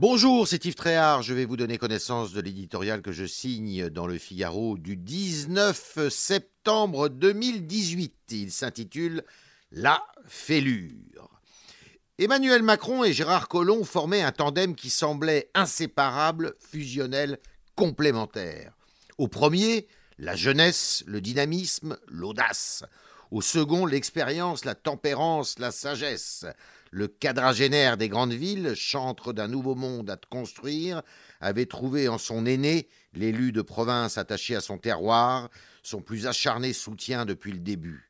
Bonjour, 0.00 0.48
c'est 0.48 0.64
Yves 0.64 0.74
Tréhard. 0.74 1.22
Je 1.22 1.32
vais 1.34 1.44
vous 1.44 1.56
donner 1.56 1.78
connaissance 1.78 2.32
de 2.32 2.40
l'éditorial 2.40 3.00
que 3.00 3.12
je 3.12 3.24
signe 3.24 3.88
dans 3.90 4.08
le 4.08 4.18
Figaro 4.18 4.76
du 4.76 4.96
19 4.96 6.08
septembre 6.08 7.08
2018. 7.08 8.12
Il 8.32 8.50
s'intitule 8.50 9.22
La 9.70 10.04
fêlure. 10.26 11.30
Emmanuel 12.18 12.64
Macron 12.64 13.04
et 13.04 13.12
Gérard 13.12 13.46
Collomb 13.46 13.84
formaient 13.84 14.22
un 14.22 14.32
tandem 14.32 14.74
qui 14.74 14.90
semblait 14.90 15.48
inséparable, 15.54 16.56
fusionnel, 16.58 17.38
complémentaire. 17.76 18.72
Au 19.16 19.28
premier, 19.28 19.86
la 20.18 20.34
jeunesse, 20.34 21.04
le 21.06 21.20
dynamisme, 21.20 21.96
l'audace. 22.08 22.82
Au 23.30 23.40
second, 23.40 23.86
l'expérience, 23.86 24.64
la 24.64 24.74
tempérance, 24.74 25.60
la 25.60 25.70
sagesse. 25.70 26.46
Le 26.96 27.08
quadragénaire 27.08 27.96
des 27.96 28.08
grandes 28.08 28.34
villes, 28.34 28.74
chantre 28.76 29.32
d'un 29.32 29.48
nouveau 29.48 29.74
monde 29.74 30.08
à 30.10 30.16
construire, 30.16 31.02
avait 31.40 31.66
trouvé 31.66 32.06
en 32.06 32.18
son 32.18 32.46
aîné, 32.46 32.86
l'élu 33.14 33.50
de 33.50 33.62
province 33.62 34.16
attaché 34.16 34.54
à 34.54 34.60
son 34.60 34.78
terroir, 34.78 35.50
son 35.82 36.00
plus 36.00 36.28
acharné 36.28 36.72
soutien 36.72 37.24
depuis 37.26 37.50
le 37.50 37.58
début. 37.58 38.08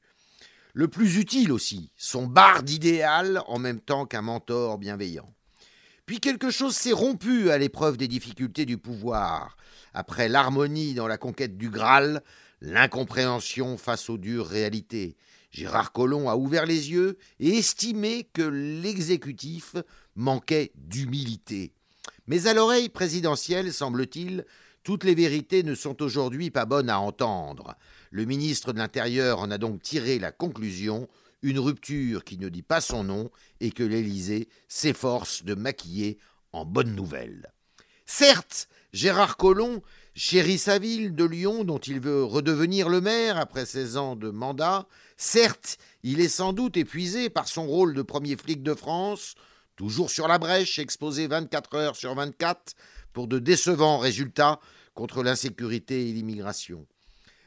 Le 0.75 0.87
plus 0.87 1.17
utile 1.17 1.51
aussi, 1.51 1.93
son 1.97 2.27
barde 2.27 2.69
idéal 2.69 3.41
en 3.47 3.59
même 3.59 3.81
temps 3.81 4.05
qu'un 4.05 4.21
mentor 4.21 4.77
bienveillant. 4.77 5.33
Puis 6.05 6.21
quelque 6.21 6.51
chose 6.51 6.77
s'est 6.77 6.93
rompu 6.93 7.49
à 7.51 7.57
l'épreuve 7.57 7.97
des 7.97 8.07
difficultés 8.07 8.67
du 8.67 8.77
pouvoir. 8.77 9.57
Après 9.95 10.29
l'harmonie 10.29 10.93
dans 10.93 11.09
la 11.09 11.17
conquête 11.17 11.57
du 11.57 11.71
Graal, 11.71 12.23
l'incompréhension 12.61 13.79
face 13.79 14.11
aux 14.11 14.19
dures 14.19 14.47
réalités. 14.47 15.17
Gérard 15.55 15.93
Collomb 15.93 16.29
a 16.29 16.37
ouvert 16.37 16.67
les 16.67 16.91
yeux 16.91 17.17
et 17.39 17.57
estimé 17.57 18.25
que 18.33 18.43
l'exécutif 18.43 19.77
manquait 20.17 20.73
d'humilité. 20.75 21.73
Mais 22.27 22.49
à 22.49 22.55
l'oreille 22.55 22.89
présidentielle, 22.89 23.73
semble-t-il, 23.73 24.47
toutes 24.83 25.05
les 25.05 25.15
vérités 25.15 25.63
ne 25.63 25.77
sont 25.77 26.03
aujourd'hui 26.03 26.51
pas 26.51 26.65
bonnes 26.65 26.91
à 26.91 26.99
entendre. 26.99 27.77
Le 28.11 28.25
ministre 28.25 28.73
de 28.73 28.79
l'Intérieur 28.79 29.39
en 29.39 29.53
a 29.53 29.59
donc 29.59 29.81
tiré 29.81 30.19
la 30.19 30.33
conclusion, 30.33 31.09
une 31.43 31.61
rupture 31.61 32.25
qui 32.25 32.37
ne 32.37 32.49
dit 32.49 32.63
pas 32.63 32.81
son 32.81 33.05
nom 33.05 33.31
et 33.61 33.71
que 33.71 33.85
l'Élysée 33.85 34.49
s'efforce 34.67 35.45
de 35.45 35.55
maquiller 35.55 36.19
en 36.51 36.65
bonne 36.65 36.97
nouvelle. 36.97 37.53
Certes, 38.07 38.69
Gérard 38.95 39.37
Collomb 39.37 39.83
chérit 40.15 40.57
sa 40.57 40.79
ville 40.79 41.17
de 41.17 41.25
Lyon 41.25 41.65
dont 41.65 41.81
il 41.81 41.99
veut 41.99 42.23
redevenir 42.23 42.89
le 42.89 43.01
maire 43.01 43.37
après 43.39 43.67
16 43.67 43.97
ans 43.97 44.15
de 44.15 44.31
mandat. 44.31 44.87
Certes, 45.17 45.79
il 46.05 46.21
est 46.21 46.29
sans 46.29 46.53
doute 46.53 46.77
épuisé 46.77 47.29
par 47.29 47.49
son 47.49 47.67
rôle 47.67 47.93
de 47.93 48.03
premier 48.03 48.37
flic 48.37 48.63
de 48.63 48.73
France, 48.73 49.35
toujours 49.75 50.11
sur 50.11 50.29
la 50.29 50.39
brèche, 50.39 50.79
exposé 50.79 51.27
24 51.27 51.75
heures 51.75 51.97
sur 51.97 52.15
24 52.15 52.75
pour 53.13 53.27
de 53.27 53.41
décevants 53.41 53.99
résultats 53.99 54.61
contre 54.95 55.25
l'insécurité 55.25 56.09
et 56.09 56.13
l'immigration. 56.13 56.87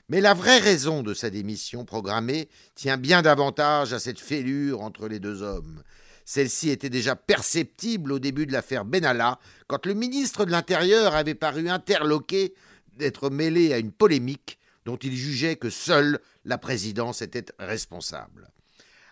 Mais 0.10 0.20
la 0.20 0.34
vraie 0.34 0.60
raison 0.60 1.02
de 1.02 1.14
sa 1.14 1.30
démission 1.30 1.86
programmée 1.86 2.50
tient 2.76 2.98
bien 2.98 3.22
davantage 3.22 3.94
à 3.94 4.00
cette 4.00 4.20
fêlure 4.20 4.82
entre 4.82 5.08
les 5.08 5.22
deux 5.22 5.44
hommes. 5.44 5.82
Celle-ci 6.30 6.72
était 6.72 6.90
déjà 6.90 7.16
perceptible 7.16 8.12
au 8.12 8.20
début 8.20 8.46
de 8.46 8.52
l'affaire 8.52 8.84
Benalla, 8.84 9.40
quand 9.68 9.86
le 9.86 9.94
ministre 9.94 10.44
de 10.44 10.52
l'Intérieur 10.52 11.16
avait 11.16 11.36
paru 11.36 11.70
interloqué 11.70 12.54
d'être 12.98 13.30
mêlé 13.30 13.72
à 13.72 13.78
une 13.78 13.94
polémique 13.94 14.60
dont 14.84 14.98
il 14.98 15.16
jugeait 15.16 15.56
que 15.56 15.70
seule 15.70 16.20
la 16.44 16.58
présidence 16.58 17.22
était 17.22 17.46
responsable. 17.60 18.50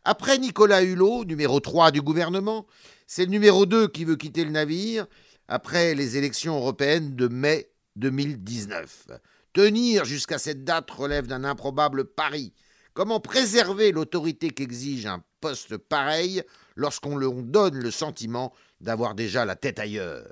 Après 0.03 0.38
Nicolas 0.38 0.83
Hulot, 0.83 1.23
numéro 1.23 1.61
3 1.61 1.91
du 1.91 2.02
gouvernement, 2.02 2.67
c'est 3.07 3.23
le 3.23 3.31
numéro 3.31 3.66
2 3.66 3.88
qui 3.88 4.03
veut 4.03 4.17
quitter 4.17 4.44
le 4.44 4.52
navire 4.52 5.07
après 5.47 5.95
les 5.95 6.17
élections 6.17 6.57
européennes 6.57 7.16
de 7.16 7.29
mai 7.29 7.69
2019. 7.95 9.07
Tenir 9.53 10.03
jusqu'à 10.03 10.38
cette 10.38 10.66
date 10.66 10.91
relève 10.91 11.28
d'un 11.28 11.45
improbable 11.45 12.03
pari. 12.03 12.51
Comment 12.95 13.19
préserver 13.19 13.91
l'autorité 13.91 14.51
qu'exige 14.51 15.06
un 15.06 15.22
poste 15.41 15.75
pareil 15.75 16.41
lorsqu'on 16.78 17.17
leur 17.17 17.33
donne 17.33 17.75
le 17.75 17.91
sentiment 17.91 18.53
d'avoir 18.79 19.16
déjà 19.16 19.44
la 19.44 19.57
tête 19.57 19.79
ailleurs? 19.79 20.31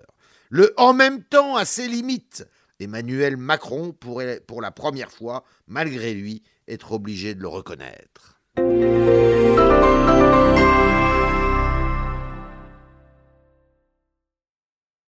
Le 0.50 0.74
en 0.78 0.94
même 0.94 1.24
temps 1.24 1.58
a 1.58 1.66
ses 1.66 1.90
limites. 1.90 2.48
Emmanuel 2.80 3.36
Macron 3.36 3.92
pourrait 3.92 4.40
pour 4.48 4.62
la 4.62 4.72
première 4.72 5.12
fois, 5.12 5.44
malgré 5.68 6.14
lui, 6.14 6.42
être 6.70 6.94
obligé 6.94 7.36
de 7.36 7.42
le 7.42 7.50
reconnaître. 7.50 8.40